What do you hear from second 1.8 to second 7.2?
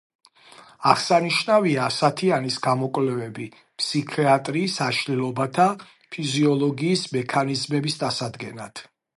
ასათიანის გამოკვლევები ფსიქიატრიის აშლილობათა ფიზიოლოგიის